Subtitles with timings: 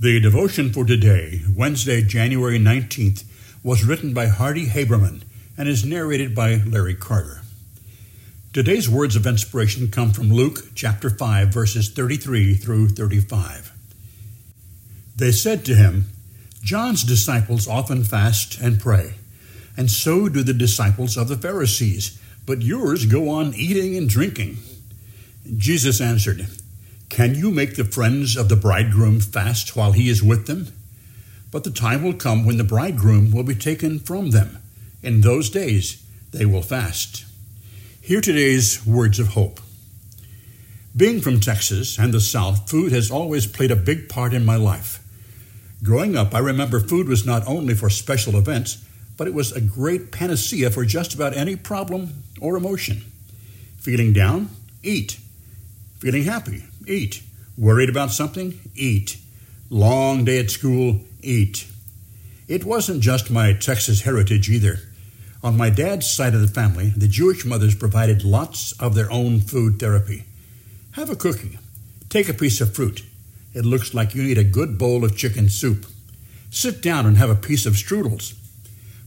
[0.00, 3.24] The devotion for today, Wednesday, January 19th,
[3.64, 5.22] was written by Hardy Haberman
[5.56, 7.40] and is narrated by Larry Carter.
[8.52, 13.72] Today's words of inspiration come from Luke chapter 5, verses 33 through 35.
[15.16, 16.04] They said to him,
[16.62, 19.14] John's disciples often fast and pray,
[19.76, 24.58] and so do the disciples of the Pharisees, but yours go on eating and drinking.
[25.56, 26.46] Jesus answered,
[27.08, 30.68] can you make the friends of the bridegroom fast while he is with them?
[31.50, 34.58] But the time will come when the bridegroom will be taken from them.
[35.02, 37.24] In those days they will fast.
[38.02, 39.60] Hear today's words of hope.
[40.96, 44.56] Being from Texas and the South, food has always played a big part in my
[44.56, 45.02] life.
[45.82, 48.84] Growing up, I remember food was not only for special events,
[49.16, 53.02] but it was a great panacea for just about any problem or emotion.
[53.78, 54.50] Feeling down?
[54.82, 55.18] Eat.
[56.00, 56.64] Feeling happy?
[56.88, 57.22] Eat.
[57.56, 58.58] Worried about something?
[58.74, 59.18] Eat.
[59.68, 61.00] Long day at school?
[61.22, 61.66] Eat.
[62.48, 64.78] It wasn't just my Texas heritage either.
[65.42, 69.40] On my dad's side of the family, the Jewish mothers provided lots of their own
[69.40, 70.24] food therapy.
[70.92, 71.58] Have a cookie.
[72.08, 73.02] Take a piece of fruit.
[73.52, 75.84] It looks like you need a good bowl of chicken soup.
[76.50, 78.34] Sit down and have a piece of strudels.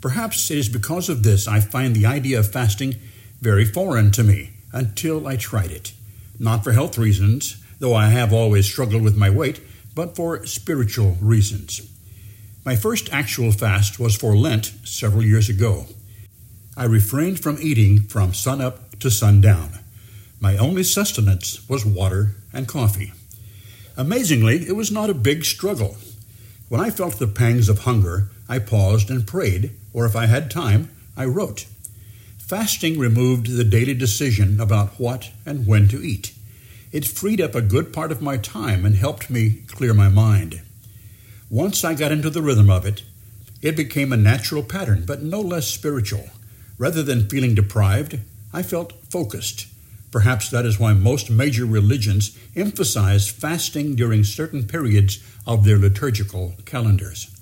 [0.00, 2.96] Perhaps it is because of this I find the idea of fasting
[3.40, 5.92] very foreign to me until I tried it.
[6.40, 9.60] Not for health reasons, though I have always struggled with my weight,
[9.94, 11.80] but for spiritual reasons.
[12.64, 15.86] My first actual fast was for Lent several years ago.
[16.76, 19.78] I refrained from eating from sunup to sundown.
[20.40, 23.12] My only sustenance was water and coffee.
[23.96, 25.96] Amazingly, it was not a big struggle.
[26.68, 30.50] When I felt the pangs of hunger, I paused and prayed, or if I had
[30.50, 31.66] time, I wrote.
[32.38, 36.32] Fasting removed the daily decision about what and when to eat.
[36.90, 40.62] It freed up a good part of my time and helped me clear my mind.
[41.50, 43.02] Once I got into the rhythm of it,
[43.60, 46.30] it became a natural pattern, but no less spiritual.
[46.78, 48.20] Rather than feeling deprived,
[48.52, 49.66] I felt focused.
[50.10, 56.54] Perhaps that is why most major religions emphasize fasting during certain periods of their liturgical
[56.64, 57.34] calendars.